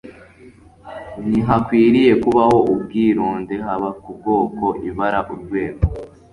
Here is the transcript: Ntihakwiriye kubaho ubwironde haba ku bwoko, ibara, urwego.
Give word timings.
Ntihakwiriye 1.27 2.13
kubaho 2.23 2.57
ubwironde 2.73 3.55
haba 3.65 3.89
ku 4.01 4.09
bwoko, 4.17 4.65
ibara, 4.87 5.19
urwego. 5.33 5.83